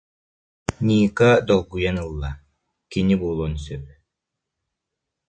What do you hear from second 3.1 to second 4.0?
буолуон сөп